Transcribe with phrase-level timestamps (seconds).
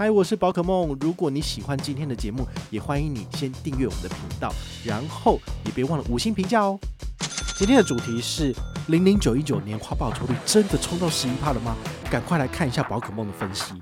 [0.00, 0.96] 嗨，我是宝可梦。
[0.98, 4.50] 如果你喜欢今天的节目，也欢迎你先订阅我们的频道，
[4.82, 6.80] 然后也别忘了五星评价哦。
[7.54, 8.50] 今天的主题是
[8.86, 11.76] 零零九一九年花报酬率真的冲到十一帕了吗？
[12.10, 13.74] 赶快来看一下宝可梦的分析。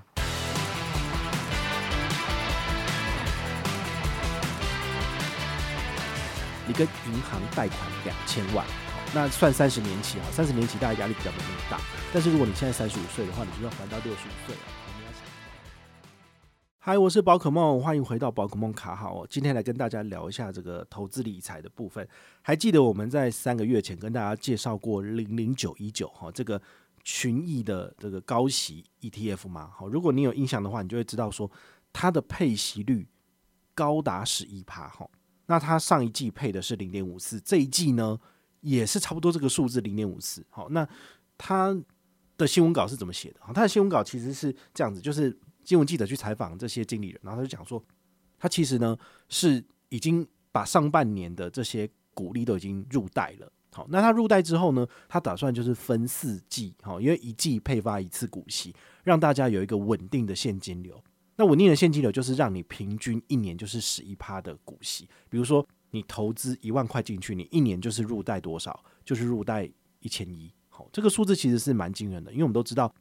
[6.66, 8.66] 你跟银行贷款两千万。
[9.14, 11.78] 那算三十年期啊，三十年期大家压力比较没那么大。
[12.12, 14.87] 但是如果你现在三十五岁的话，你就要还到六十五岁了。
[16.88, 19.26] 嗨，我是宝可梦，欢迎回到宝可梦卡好。
[19.26, 22.08] 今天来跟大家聊一下这个投资理财的部分。
[22.40, 26.58] 还记得我们在三个月前跟大家介绍过零零九一九哈，这个
[27.04, 29.70] 群益的这个高息 ETF 吗？
[29.70, 31.50] 好，如果你有印象的话，你就会知道说
[31.92, 33.06] 它的配息率
[33.74, 35.06] 高达十一趴哈。
[35.44, 38.18] 那它上一季配的是零点五四，这一季呢？
[38.62, 40.42] 也是差不多这个数字零点五四。
[40.48, 40.88] 好，那
[41.36, 41.78] 它
[42.38, 43.40] 的新闻稿是怎么写的？
[43.40, 47.84] 好，它的新闻稿其实是这样子，就是新闻记者去采访这些经理人，然后他就讲说，
[48.38, 48.96] 他其实呢
[49.28, 53.52] 是已经把上半年的这些股利都已经入袋了。
[53.72, 60.98] 好，那他入袋之后呢，他打算就是分四季，好，因为一季配发一次股息，让大家有一个稳定的现金流。
[61.36, 65.62] 那稳定的现金流就是让你平均一年就是十一趴的股息，比如说。
[65.90, 68.84] 你投资一万块进去，你一年就是入袋多少？
[69.06, 69.66] 就是入袋
[70.00, 70.52] 一千一。
[70.68, 72.94] 好，这个数字其实是蛮惊人的，因为我们都知道，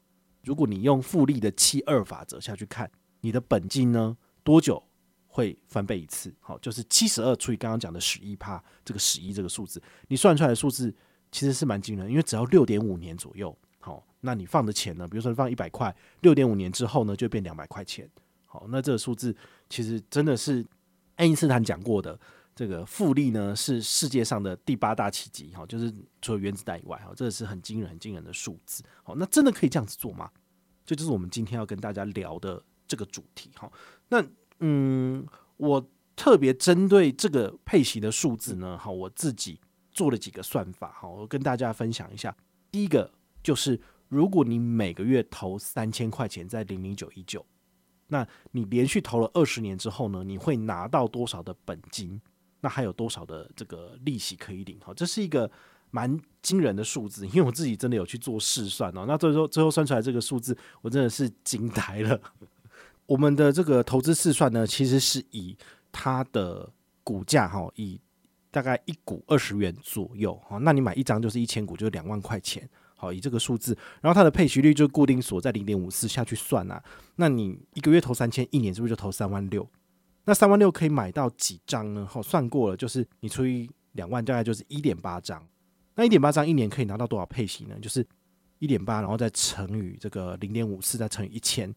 [0.48, 4.81] 如果你用复利的七二法则下去看，你的本金呢多久
[5.28, 6.34] 会翻倍一次？
[6.40, 10.90] 好，就是七十二除以刚刚讲的十一趴，这个十一这个数字，你算出来的数字
[11.34, 18.09] 其实是蛮惊人，因为只要六点五年左右，好，那你放的钱呢，比如说放一百块，六点五年之后呢，就变两百块钱。
[18.45, 19.36] 好，那这个数字
[19.70, 20.66] 其实真的是
[21.16, 22.18] 爱因斯坦讲过的。
[22.58, 30.27] 这个复利呢是世界上的第八大奇迹，哈，就是除了原子弹以外，哈，这是很惊人、很惊人的数字，好，那真的可以这样子做吗？
[30.83, 33.72] 这就是我们今天要跟大家聊的这个主题，哈。
[34.09, 34.25] 那
[34.61, 35.23] 嗯，
[35.58, 42.35] 我特别针对这个配息的数字呢，哈，我自己做了几个算法，哈，我跟大家分享一下。
[42.72, 43.13] 第一个
[43.44, 47.46] 就是，如果你每个月投三千块钱在零零九一九，
[48.07, 52.19] 那你连续投了二十年之后呢，你会拿到多少的本金？
[52.62, 54.79] 那还有多少的这个利息可以领？
[54.79, 55.50] 哈，这是一个
[55.91, 59.06] 蛮惊人的数字，因为我自己真的有去做试算哦。
[59.07, 62.19] 那最后最后算出来这个数字，我真的是惊呆了。
[63.06, 65.56] 我们的这个投资试算呢，其实是以
[65.91, 66.69] 它的
[67.03, 68.00] 股价哈，以
[68.51, 70.57] 大概一股二十元左右哈。
[70.57, 72.67] 那你买一张就是一千股，就是两万块钱。
[73.00, 76.84] 好，以这个数字，然后它的配息率就固定锁在零点五四下去算啊。
[77.17, 79.69] 那你一个月投三千，一年是不是就投三万六？
[80.28, 82.06] 那三万六可以买到几张呢？
[82.06, 85.42] 好，算过了，就是你除以两万，大概就是一点八张。
[85.96, 87.78] 那一点八张一年可以拿到多少配息呢？
[87.82, 88.06] 就是
[88.60, 91.74] 一点八，然后再乘以这个零点五四，再乘以一千，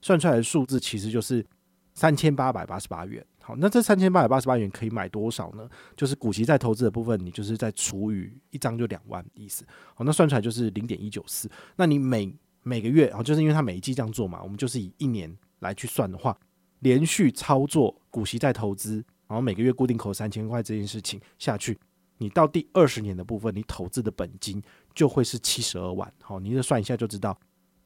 [0.00, 1.44] 算出来的数字其实就是
[1.92, 3.26] 三千八百八十八元。
[3.42, 5.68] 好，那这三千八百八十八元可以买多少呢？
[5.96, 9.64] 就是股息再投资的部分，你就是再除以一张就两万意思。
[9.96, 11.50] 好，那算出来就是零点一九四。
[11.74, 12.32] 那你每
[12.62, 16.38] 每个月，好，就是因为它每一季这样做嘛，我们就是以一年来去算的话。
[16.80, 21.78] 连续操作股息再投资，然后每个月固定扣三千块这件事情下去，
[22.18, 24.62] 你到第二十年的部分，你投资的本金
[24.94, 26.12] 就会是七十二万。
[26.22, 27.38] 好，你就算一下就知道，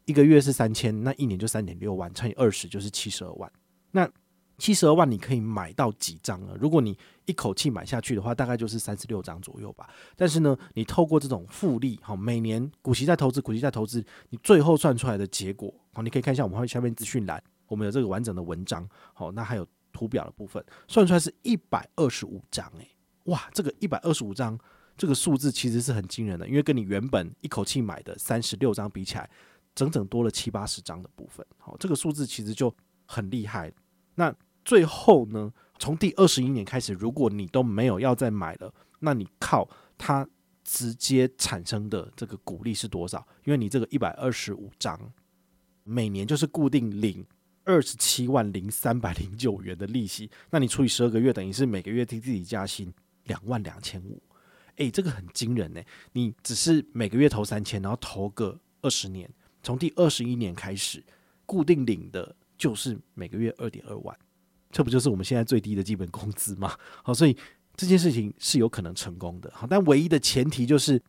[0.04, 3.50] 一个月是三千，那一年就三点六万，乘以二十就是七十二万。
[3.90, 4.08] 那
[4.58, 6.56] 七十二万你可以买到几张呢？
[6.60, 9.88] 如果你一口气买下去的话，大概就是三十六张左右吧。
[10.14, 17.42] 但是呢，你透过这种复利，好，每年股息再投资，股息再投资，你最后算出来的结果，好，你可以看一下我们下面资讯栏。
[17.72, 22.86] 我们有这个完整的文章，好，那还有图表的部分，算出来是一百二十五张，诶，
[23.24, 24.58] 哇，这个一百二十五张，
[24.94, 29.30] 这个数字其实是很惊人的，因为跟你原本一口气买的三十六张比起来，
[29.74, 32.74] 整整多了七八十张的部分，好，这个数字其实就
[33.06, 33.72] 很厉害。
[34.16, 39.66] 那最后呢，从第二十一年开始，如果你都没有要再买了，那你靠
[39.96, 40.28] 它
[40.62, 43.26] 直接产生的这个股利是多少？
[43.46, 45.00] 因为你这个一百二十五张，
[45.84, 47.24] 每年就是固定领。
[47.64, 52.92] 二十七万零三百零九元的利息，那你除以十二个月，等于是每个月替自己加薪
[53.24, 54.20] 两万两千五，
[54.76, 55.80] 诶，这个很惊人呢。
[56.12, 59.30] 你只是每个月投三千，然后投个二十年，
[59.62, 61.02] 从第二十一年开始，
[61.46, 64.16] 固定领的就是每个月二点二万，
[64.70, 66.76] 这不就是我们现在最低的基本工资吗？
[67.04, 67.36] 好，所以
[67.76, 69.50] 这件事情是有可能成功的。
[69.54, 71.00] 好，但唯一的前提就是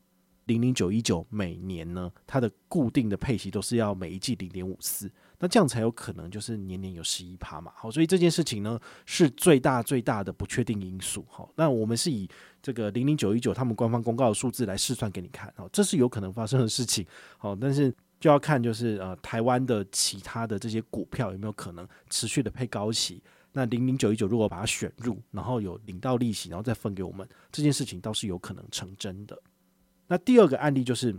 [0.45, 5.11] 零零九一九每年呢，它的固定的配息都是要每一季零点五四。
[5.43, 7.73] 那这样才有可能，就是年年有十一趴嘛。
[7.75, 11.25] 好，所以这件事情呢，是最大最大的不确定因素。
[11.29, 12.25] 好，那我们是以
[12.61, 15.53] 这个零零九一九他们官方公告的数字来试算给你看。
[15.57, 17.05] 好，这是有可能发生的事情。
[17.37, 23.21] 好，但是就要看就是呃台湾的其他的这些股票有没有可能持续的配高息。
[23.51, 29.37] 那零零九一九如果把它选入，然后有领到利息，然后再分给我们，这件事情倒是有可能成真的。
[30.07, 31.13] 那第二个案例就是，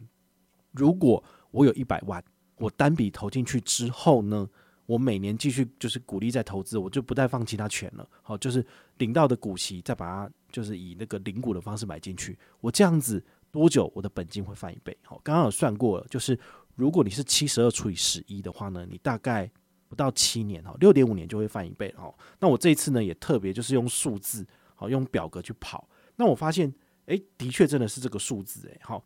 [0.71, 2.25] 如果我有一百万，
[2.57, 4.49] 我单笔投进去之后呢，
[4.87, 8.09] 我每年继续就是鼓励再投资，我就不再放其他钱了。
[8.23, 8.65] 好，就是
[8.99, 14.97] 领到的股息再把它就是以那个领股的方式买进去，我这样子多久我的本金会翻一倍？
[15.03, 16.39] 好，刚刚有算过了，就是
[16.75, 19.51] 如果你是七十二除以十一的话呢，你大概。
[19.87, 22.13] 不到七年哈，六点五年就会翻一倍哈。
[22.41, 25.89] 那我这一次呢，也特别就是用数字好，用表格去跑。
[26.17, 26.75] 那我发现，
[27.05, 28.81] 诶，的确真的是这个数字诶。
[28.83, 29.05] 好，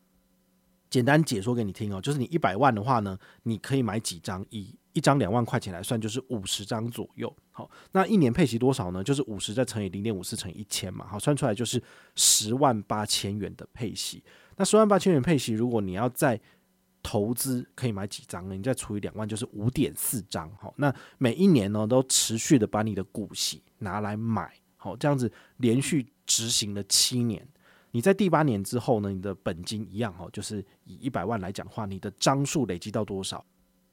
[0.90, 4.44] 简单解说给你听哦，就是你一百万的话呢，你可以买几张？
[4.50, 7.32] 以一张两万块钱来算，就是五十张左右。
[7.52, 9.04] 好，那一年配息多少呢？
[9.04, 11.06] 就是五十再乘以零点五四乘以一千嘛。
[11.06, 11.80] 好，算出来就是
[12.16, 14.24] 十万八千元的配息。
[14.56, 16.40] 那十万八千元配息，如果你要再
[17.02, 18.56] 投资可以买几张呢？
[18.56, 20.50] 你再除以两万，就是五点四张。
[20.60, 27.46] 好，那每一年呢，都持续的把你的股息拿来买，好，这样子连续执行了七年。
[27.90, 33.44] 你在第八年之后呢，你的本金一样，哦，就是以一百万来讲的话，你的张数累积到多少？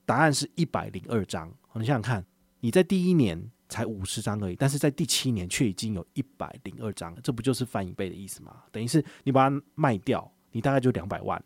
[0.06, 1.52] 答案是一百零二张。
[1.74, 2.26] 你想想看，
[2.60, 8.64] 你在第一年才五十张而已，但是在第七年却已经有一百零二张，这不就是翻一倍的意思吗？
[8.72, 10.32] 等于是你把它卖掉。
[10.52, 11.44] 你大概就两百万，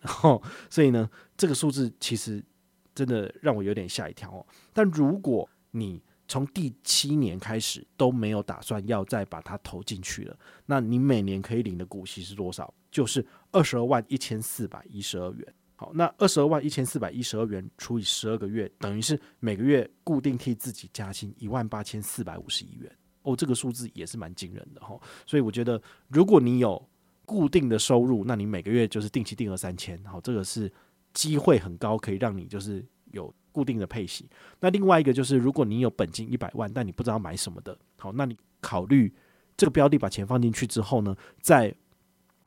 [0.69, 2.45] 所以呢，这个数字其实
[2.93, 4.45] 真的让我有点吓一跳哦。
[4.71, 5.99] 但如果你
[6.29, 10.37] 从第七年开始都没有打算要再把它投进去了，
[10.67, 12.71] 那你每年可以领的股息是多少？
[12.91, 15.53] 就是二十二万一千四百一十二元。
[15.75, 22.91] 好，那二十二万一千四百一十二元除以十二个月，等于是每个月固定替自己加薪一万八千四百五十一元
[23.23, 23.35] 哦。
[23.35, 24.99] 这个数字也是蛮惊人的哈。
[25.25, 26.87] 所以我觉得，如果你有
[27.25, 30.71] 固定的收入，那你每个月就是定期定额三千，好，这个是
[31.13, 34.29] 机会很高，可以让你就是有固定的配息。
[34.59, 39.13] 那另外一个就是，如果你有本金一百万，但你不知道买什么的，好，那你考虑
[39.57, 41.73] 这个标的把钱放进去之后呢，在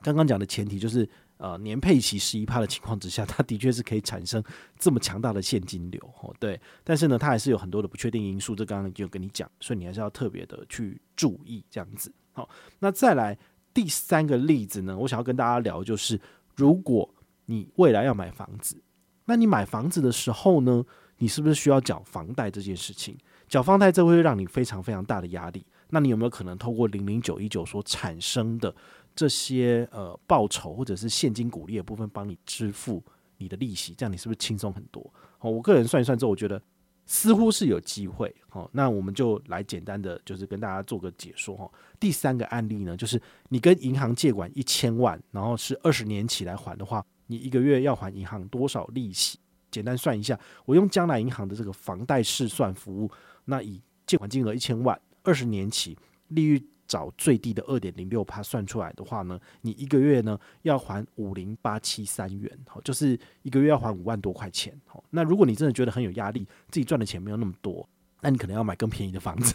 [0.01, 4.43] 刚刚讲的前提就是，呃，年配息十一趴的情况之下，它的确是可以产生
[4.79, 6.61] 这么强大的现金流，哦，对。
[6.83, 12.13] 但是呢，它还是有很多的不确定因素，这刚刚就跟你讲，所以你还是要特别的去注意这样子。
[12.33, 13.39] 好，那再来。
[13.75, 16.21] 第三个例子呢，我想要跟大家聊，就是
[16.55, 17.09] 如果
[17.47, 18.77] 你未来要买房子，
[19.25, 20.85] 那你买房子的时候呢，
[21.19, 23.17] 你是不是需要缴房贷这件事情？
[23.49, 25.65] 缴房贷这会让你非常非常大的压力。
[25.91, 28.75] 那你有没有可能透过零零九一九所产生的
[29.15, 33.03] 这些呃报酬或者是现金股利的部分，帮你支付
[33.39, 33.95] 你的利息？
[33.95, 35.03] 这样你是不是轻松很多？
[35.41, 36.61] 哦，我个人算一算之后，我觉得。
[37.05, 41.69] 似乎是有机会，好，那我们就来简单的就是跟大家做个解说哈。
[41.99, 49.39] 第三个案例呢，就是你跟银行借款一千万，然后是二十年期来还的话，你一个月要还银行多少利息？
[49.71, 53.11] 简单算一下，我用将来银行的这个房贷试算服务，
[53.47, 55.97] 那以借款金额一千万，二十年期
[56.29, 56.69] 利率。
[56.89, 67.89] 找最低的二点零六趴算出来的话呢，你一个月呢要还五零八七三元，好，就是一个月要还五万多块钱，好，那如果你真的觉得很有压力，自己赚的钱没有那么多，
[68.21, 69.55] 那你可能要买更便宜的房子。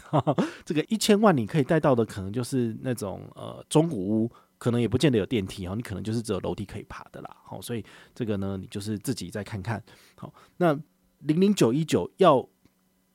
[0.64, 7.84] 这个一千万你可以贷到的，可能就是那种呃中古屋，可能也不见得有电梯，哈，你可能就是只有楼梯可以爬的啦，好，所以
[8.14, 9.82] 这个呢，你就是自己再看看，
[10.16, 10.78] 好，那
[11.20, 12.46] 零零九一九要。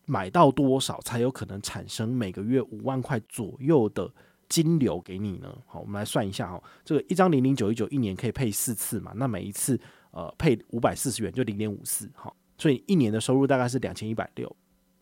[0.06, 4.14] 买到多少才有可能产生每个月五万块左右的
[4.50, 5.58] 金流给你呢？
[5.66, 9.14] 好，我们来算一下哈，这个一张零零九一九一年可以配四次嘛？
[9.16, 9.80] 那每一次
[10.12, 14.54] 呃配五百四十元，就零点五四，好，所以一年的收入大概是两千一百六。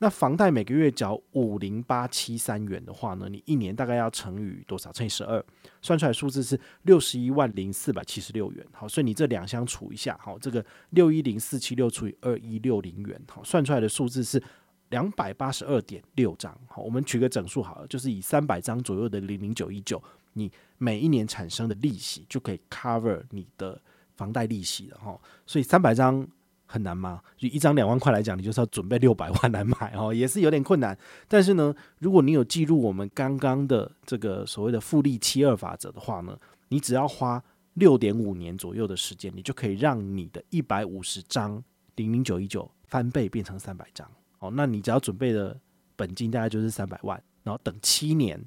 [0.02, 4.92] 那房贷每个月缴五零八七三元的话呢，你一年大概要乘以多少？
[4.92, 5.44] 乘以十二，
[5.80, 8.66] 算出来数字是六十一万零四百七十六元。
[8.72, 14.42] 好，所以你这两项除一下，好，这个六一零四七六除以二一六零元，好，算出来的数字是。
[14.90, 20.04] 两百八十二点六张，好，我们取个整数好了，就是以三百张左右的零零九一九，
[20.34, 23.82] 你每一年产生的利息就可以 cover 你的
[24.18, 25.18] 房贷利息了哈。
[25.48, 26.28] 所以三百张
[26.72, 27.22] 很难吗？
[27.36, 30.98] 就一张两万块来讲，你就是要准备六百万来买哦，也是有点困难。
[31.28, 36.38] 但是呢，如果你有记录我们刚刚的这个所谓的复利七二法则的话呢，
[36.70, 41.62] 你只要花六点五年左右的时间，你就可以让你的一百五十张
[41.96, 44.10] 零零九一九翻倍变成三百张。
[44.40, 45.60] 哦，那你只要准备的
[45.98, 48.42] 本金大概就是三百万，然后等七年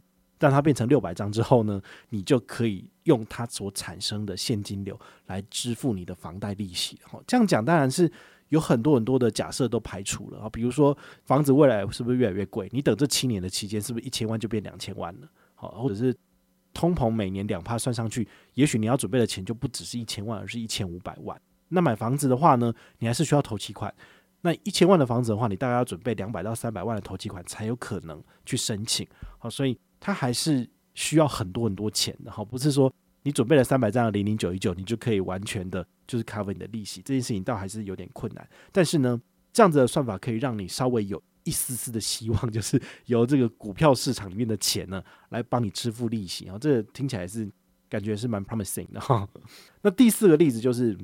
[0.45, 7.01] 让它变成六百张之后呢，你就可以用它所产生的现金流来支付你的房贷利息。
[7.11, 8.11] 哦，这样讲当然是
[8.51, 12.69] 有很多很多的假设都排除了啊，比如说房子未来是不是越来越贵？
[12.73, 15.29] 你等这七年的期间是不是一千万就变两千万了？
[15.55, 16.15] 好，或者是
[16.75, 21.41] 通膨每年两趴算上去，也许你要准备的钱就不只是一千万，而是一千五百万。
[21.69, 23.93] 那买房子的话呢，你还是需要投期款。
[24.43, 29.09] 那一千万的房子的话，你大概要准备两百到三百万的投期款才有可能去申请。
[29.39, 32.31] 好，所以它还是需要很多很多钱的。
[32.31, 32.93] 哈，不是说
[33.23, 37.01] 你准备了三百张的零零九一九，你就可以完全的就是 cover 你的利息。
[37.03, 38.47] 这件事情倒还是有点困难。
[38.71, 39.19] 但是呢，
[39.51, 46.45] 这样子的算法可以让你稍微有一丝丝的希望， 就是由这个股票市场里面的钱呢，来帮你支付利息。
[46.45, 47.51] 然后这听起来是
[47.89, 49.27] 感觉是蛮 promising 的哈。
[49.81, 50.97] 那第四个例子就是。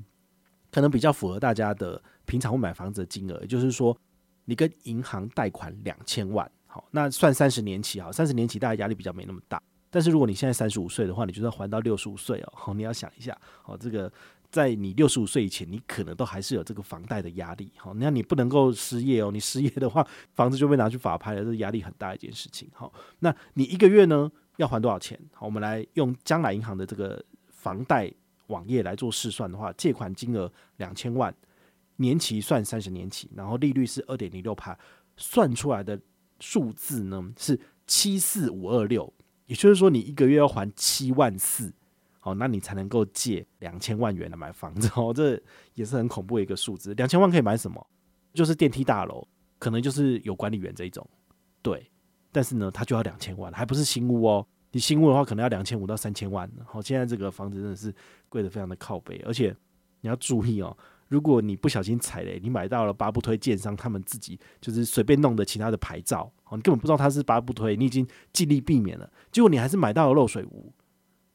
[0.73, 3.99] 可能比较符合大家的平常会买房子的金额，也就是说，
[4.45, 9.61] 你跟银行贷款两千万，好，那算三十年期，好，三十年期大家压力比较没那么大。
[9.91, 14.11] 但是如果你现在三十五岁的话，你就算还到六十五岁哦，好， 你要想一下，好，这个
[14.51, 25.19] 在你六十五岁以前，你可能都还是有这个房贷的压力，好，那你不能够失业哦，你失业的话，房子就被拿去法拍了，这压力很大一件事情，好，那你一个月呢要还多少钱？
[25.33, 28.11] 好，我们来用将来银行的这个房贷。
[28.47, 31.33] 网页来做试算的话，借款金额两千万，
[31.99, 34.77] 年期算三十年期，然后利率是二点零六趴，
[35.17, 35.97] 算出来的
[36.41, 39.13] 数字呢是七四五二六，
[39.47, 41.73] 也就是说你一个月要还七万四，
[42.19, 45.41] 好，那你才能够借两千万元来买房子 哦，这
[45.75, 46.93] 也是很恐怖的一个数字。
[46.95, 47.87] 两千万可以买什么？
[48.33, 49.27] 就是电梯大楼，
[49.59, 51.09] 可能就是有管理员这一种，
[51.63, 51.91] 对，
[52.31, 54.47] 但是呢，它就要两千万，还不是新屋哦。
[54.73, 56.49] 你新屋的话，可能要两千五到三千万。
[56.65, 57.93] 好，现在这个房子真的是
[58.29, 59.53] 贵得非常的靠北，而且
[60.01, 60.77] 你要注意哦，
[61.11, 70.73] 如果你不小心踩雷，你买到了八不推建商他们自己就是随便弄的其他的牌照，哦，你根本不知道他是八不推，你已经尽力避免了，结果你还是买到了漏水屋，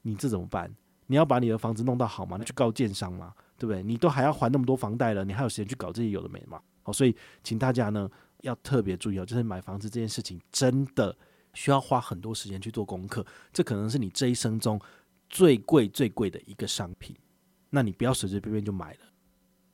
[0.01, 0.74] 你这怎么办？
[1.08, 2.38] 你要把你的房子弄到好吗？
[2.39, 3.34] 那去告建商吗？
[3.58, 3.84] 对不对？
[3.84, 6.60] 你都还要还那么多房贷了，你还有时间去搞这些有的没的吗？
[6.82, 8.10] 好，所以请大家呢
[8.41, 11.15] 要特别注意哦，就是买房子这件事情真的。
[11.58, 14.77] 需要花很多时间去做功课，这可能是你这一生中
[15.29, 17.15] 最贵最贵的一个商品。
[17.70, 19.00] 那你不要随随便便就买了，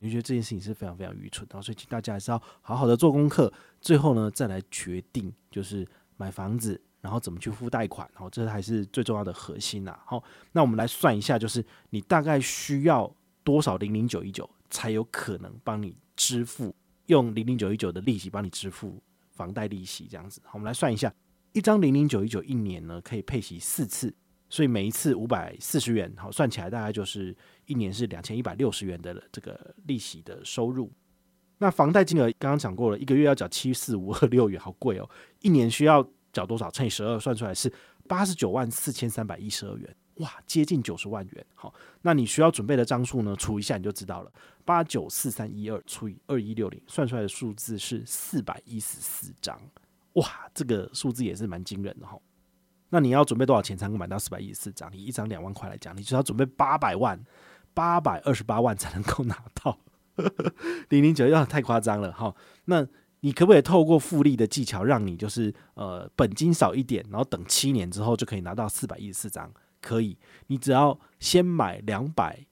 [0.02, 1.62] 你觉得这件事情是非常非常愚蠢的。
[1.62, 9.98] 所以请大家还是要好好的做功课，最后呢再来决定就是买房子，然后怎么去付贷款，然后这还是最重要的核心呐。
[10.06, 13.10] 好，那我们来算一下，就是你大概需要
[13.44, 20.42] 多少零零九一九才有可能帮你支付，用零零九一九的利息帮你支付房贷利息这样子。
[20.44, 21.14] 好，我们来算一下。
[21.54, 24.14] 一张零零九一九一年呢，可以配息四次，
[24.52, 30.92] 所以每一次五百四十元，好，算起来大概就是一年是两千一百六十元的这个利息的收入。
[31.58, 35.10] 那房贷金额刚刚讲过了，一个月要缴七四五二六元，好贵哦。
[35.40, 36.70] 一年需要缴多少？
[36.70, 37.72] 乘以十二，算出来是
[38.08, 41.46] 八十九万四千三百一十二元，哇，接近九十万元。
[41.56, 43.34] 好，那你需要准备的张数呢？
[43.38, 44.32] 除一下你就知道了，
[44.66, 49.58] 八九四三一二除以二一六零，算出来的数字是四百一十四张。
[50.14, 52.20] 哇，这个数字也是蛮惊人的哈。
[52.92, 54.92] 那你要准备多少钱才能买到四百一十四张？
[54.94, 57.20] 你一张两万块来讲，你就要准备八百万，
[57.74, 59.80] 八百二十八万才能够拿到。
[60.90, 62.36] 零零九要太夸张了哈。
[62.66, 62.86] 那
[63.22, 69.52] 你可不可以透过复利的技巧，让你就是呃本金少一点，然后等七年之后就可以拿到四百一十四张？
[69.80, 70.18] 可以，
[70.48, 72.46] 你只要先买两百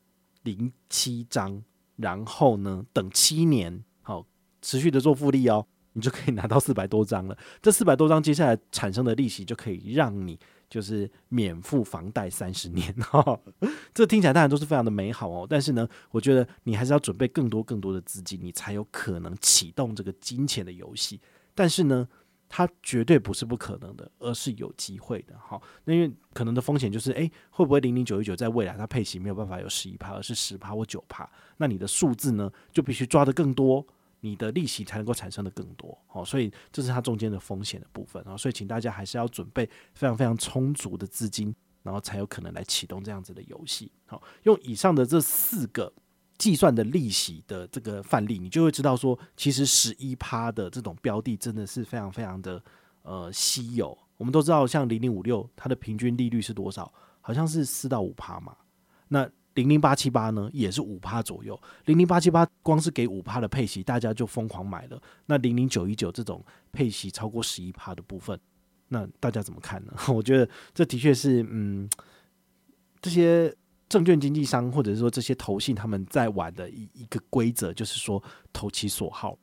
[0.43, 1.62] 零七张，
[1.98, 4.25] 然后呢等七年，好
[4.62, 5.67] 持续的做复利哦。
[5.93, 7.38] 你就可以拿到四百多张了。
[7.62, 13.39] 这四百多张接下来产生的利息，就可以让你就是免付房贷三十年哈。
[13.93, 15.48] 这听起来当然都是非常的美好哦。
[15.50, 21.19] 但是呢，我觉得你还是要准备更多更多的资金，你才有可能启动这个金钱的游戏。
[21.55, 22.08] 但是呢，
[22.48, 25.60] 它绝对不是不可能的，而是有机会的哈。
[25.86, 31.29] 那因为可能的风险就是，诶，会不会零零九一九在未来它配息没有办法有十一趴，而是十趴或九趴？
[31.58, 33.86] 那你的数字呢，就必须抓得更多。
[34.21, 43.91] 你的利息才能够产生的更多，好，所以这是它中间的风险的部分啊，所以请大家还是要准备非常非常充足的资金，然后才有可能来启动这样子的游戏。
[44.05, 45.91] 好，用以上的这四个
[46.38, 52.61] 计算的利息的这个范例，你就会知道说，其实十一趴的这种标的真的是非常非常的
[53.03, 53.97] 呃稀有。
[54.17, 56.91] 我们都知道，像零零五六，它的平均利率是多少？
[57.21, 58.55] 好像是四到五趴嘛。
[59.07, 61.60] 那零零八七八呢，也是五趴左右。
[61.86, 65.01] 零零八七八光是给五趴的配息，大家就疯狂买了。
[65.25, 68.39] 那零零九一九这种配息超过十一趴的部分，
[68.88, 69.94] 那大家怎么看呢？
[70.13, 71.89] 我觉得这的确是，嗯，
[73.01, 73.53] 这些
[73.89, 79.38] 证券经纪商或者是说这些投信他们在玩的一一个规则，就是说投其所好。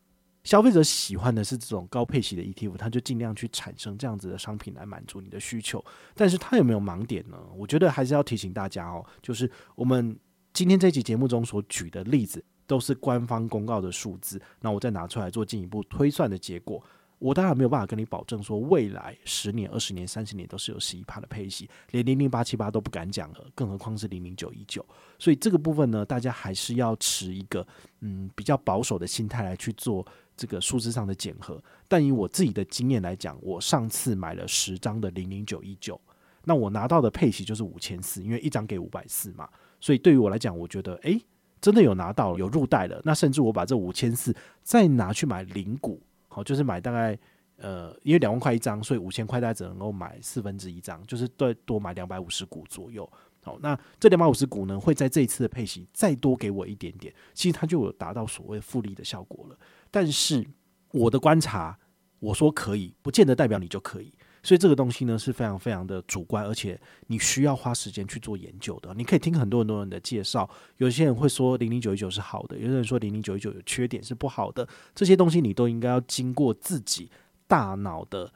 [0.46, 5.84] 消费者喜欢的是这种高配息的 ETF，他就尽量去产生这样子的商品来满足你的需求。
[6.14, 7.36] 但是它有没有盲点呢？
[7.56, 10.16] 我觉得还是要提醒大家哦，就是我们
[10.52, 16.80] 今天这期节目中所举的例子都是官方公告的数字，那我再拿出来做进一步推算的结果。
[17.18, 24.84] 我当然没有办法跟你保证说未来十年、二十年、三十年都是有十一趴的配息，连零零八七八都不敢讲了，更何况是零零九一九。
[25.18, 27.66] 所以这个部分呢，大家还是要持一个
[28.00, 31.62] 嗯比较保守的心态来去做这个数字上的检核。
[31.88, 36.00] 但以我自己的经验来讲，我上次买了十张的零零九一九，
[36.44, 39.48] 那我拿到的配息就是五千四，因为一张给五百四嘛。
[39.80, 41.20] 所以对于我来讲，我觉得诶，
[41.60, 43.00] 真的有拿到有入袋了。
[43.04, 46.00] 那甚至我把这五千四再拿去买零股。
[46.28, 47.18] 好，就是买大概
[47.56, 53.10] 呃，因为两万块一张，所以五千块大概只能够买四分之一张，就是对多买两百五十股左右。
[53.42, 59.56] 好，那这两百五十股呢，会在这一次的配息再多给我一点点，其实它就有达到所谓复利的效果了。
[59.96, 60.46] 但是
[60.90, 61.78] 我的观察，
[62.18, 64.12] 我说可以，不见得代表你就可以。
[64.42, 68.92] 所以这个东西呢是非常非常的主观，而且你需要花时间去做研究的。
[68.92, 74.68] 你可以听很多很多人的介绍，有些人会说零零九一九是好的，有些人说零零九一九有缺点是不好的。
[74.94, 77.10] 这些东西你都应该要经过自己
[77.46, 78.30] 大脑的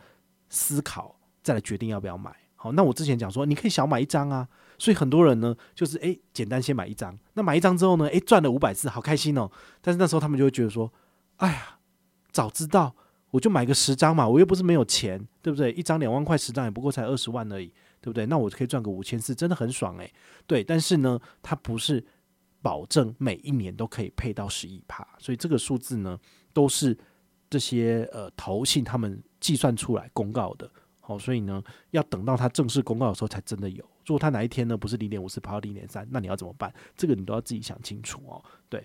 [0.48, 2.34] 思考，再来决定要不要买。
[2.56, 4.48] 好，那我之前讲说你可以小买一张啊，
[4.78, 9.50] 所以很多人呢就是诶简单先买一张，那买一张之后呢诶赚了五百次，好开心哦。
[9.82, 10.90] 但是那时候他们就会觉得说，
[11.40, 11.78] 哎呀，
[12.32, 12.94] 早知道。
[13.32, 15.70] 我就买个十张嘛，我又不是没有钱，对不对？
[15.74, 17.68] 一张两万块，十张也不过才二十万而已，
[18.00, 18.26] 对不对？
[18.26, 20.12] 那我可以赚个五千四，真的很爽诶。
[20.48, 22.04] 对，但是呢，它不是
[22.60, 26.18] 保证每一年都可以配到十一趴，所以这个数字呢，
[26.52, 26.98] 都是
[27.48, 30.68] 这些呃投信他们计算出来公告的。
[30.98, 33.84] 好，所以呢，要等到它正式公告的时候才真的有。
[34.04, 36.74] 如果它哪一天呢不是零点五四，跑到零点三，那你要怎么办？
[36.96, 38.42] 这个你都要自己想清楚哦。
[38.68, 38.84] 对，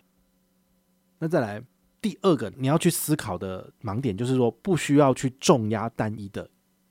[1.17, 1.63] 那再来。
[2.05, 6.47] 第二个你要去思考的盲点就是说，不需要去重压单一的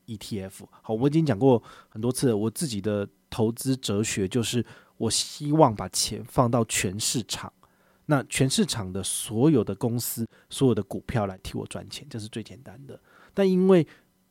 [0.07, 0.67] ETF。
[0.83, 4.67] 好，我已经讲过很多次了，我自己的投资哲学就是，
[4.97, 7.53] 我希望把钱放到全市场，
[8.07, 13.01] 那全市场的所有的公司、所有的股票来替我赚钱，这是最简单的。
[13.33, 13.87] 但因为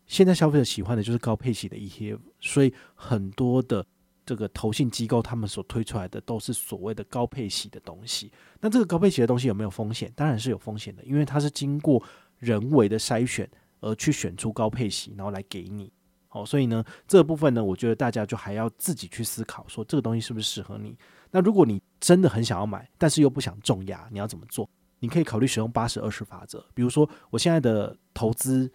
[0.05, 3.85] 现在消费者喜欢的就是高配息的 ETF，所以很多的。
[4.25, 10.11] 这个投信机构他们所推出来的都是所谓的高配息的东西，那这个高配息的东西有没有风险？
[10.15, 12.01] 当然是有风险的，因为它是经过
[12.39, 13.49] 人为的筛选
[13.81, 15.91] 而去选出高配息，然后来给你。
[16.29, 20.97] 好，所以呢，这个部分呢，我觉得大家就还要自己去思考，说这个东西是不是适合你。
[21.29, 24.67] 那如果你真的很想要买，但是又不想重压，你要怎么做？
[24.99, 28.71] 你可以考虑使用八十二十法则，比如说我现在的投资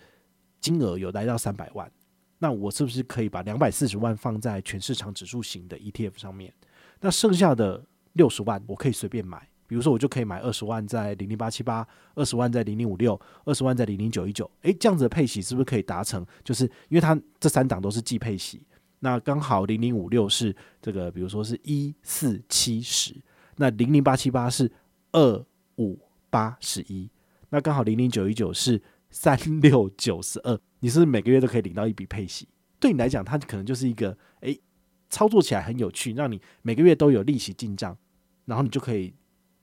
[0.60, 1.90] 金额有来到三百万。
[2.38, 6.52] 那我是不是可以把两百四十万放在全市场指数型的 ETF 上面？
[7.00, 14.50] 那剩下的六十万我可以随便买，比如说我就可以买二十万在零零八七八，二十万在零零五六，二十万在零零九一九。
[14.62, 16.24] 诶，这样子的配息是不是可以达成？
[16.44, 18.66] 就是因为它这三档都是计配息，
[19.00, 23.14] 那刚好零零五六是这个，比如说是一四七十，
[23.56, 24.70] 那零零八七八是
[25.12, 25.44] 二
[25.76, 25.98] 五
[26.30, 27.10] 八十一，
[27.50, 30.58] 那刚好零零九一九是三六九十二。
[30.80, 32.48] 你是是每个月都可以领到一笔配息？
[32.80, 34.56] 对你来讲，它可能就是一个诶，
[35.10, 37.96] 操作起来很有趣，让你每个月都有利息进账，
[38.44, 39.12] 然后你就可以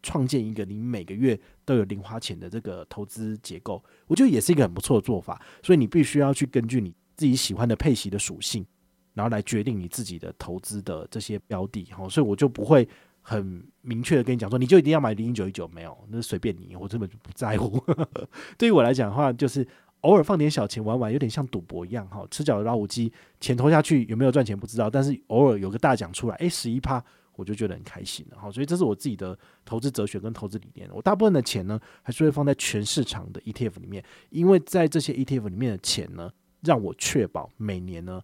[0.03, 3.81] 创建一个你每个月都有零花钱的这个投资结构。
[4.07, 5.41] 我觉得也是一个很不错的做法。
[5.63, 8.65] 所以你必须要去根据你自己喜欢的配息的属性，
[9.13, 11.87] 然后来决定你自己的投资的这些标的。
[11.91, 12.85] 好，所以我就不会
[13.21, 17.81] 很明确的跟你讲说，你就一定要买零零九一九，没有，那随便你，我根本就不在乎。
[18.57, 19.65] 对于我来讲的话，就是。
[20.05, 22.23] 偶尔放点小钱玩玩，有点像赌博一样哈。
[22.29, 27.03] 吃脚的老虎机，钱投下去有没有赚钱不知道，但是偶尔有个大奖出来，诶，十一趴，
[27.35, 28.51] 我就觉得很开心了哈。
[28.51, 30.87] 所以这是我自己的投资哲学跟投资理念。
[30.93, 38.21] 我大部分的钱呢，还是会放在全市场的 ETF 里面，因为在这些 ETF 里面的钱呢，让我确保每年呢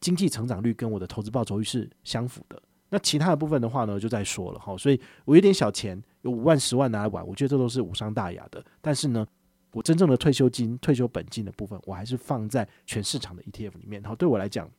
[0.00, 2.60] 经济成长率跟我的投资报酬率是相符的。
[2.90, 4.76] 那其他的部分的话呢，就再说了哈。
[4.76, 8.64] 所以我有点小钱，有五万、十万拿来玩，我觉得这都是无伤大雅的。
[8.80, 9.24] 但是呢。
[9.72, 14.00] 我真正的退休金、退休本金的部分，我还是放在全市场的 ETF 里面。
[14.02, 14.70] 然后，对我来讲，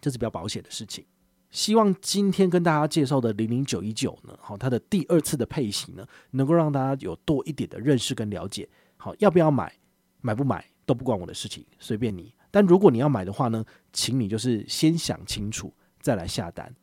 [0.00, 1.04] 这是比较保险的事情。
[1.50, 8.68] 希望今天跟大家介绍的零零九一九呢，好，它的第二次的配型呢，能够让大家有多一点的认识跟了解。
[8.96, 9.72] 好，要不要买，
[10.20, 12.34] 买不买都不关我的事情，随便你。
[12.50, 16.74] 但如果你要买的话呢，请你就是先想清楚再来下单。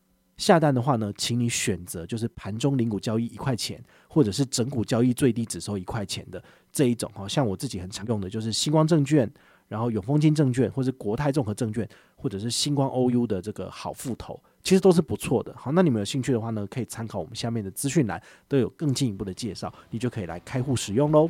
[0.43, 7.25] 下单的话呢，请你选择就是盘中零股交易一块钱，或者是整股交易最低只收一块钱的这一种哈。
[7.25, 9.31] 像我自己很常用的就是星光证券，
[9.69, 15.55] 然后永丰金证券，或者是国泰综合证券，或者是星光 OU 的这个好富投，其实都是不错的。
[15.55, 21.29] 好，那你们有兴趣的话呢，可以参考我们下面的资讯栏，都有更进一步的介绍，你就可以来开户使用喽。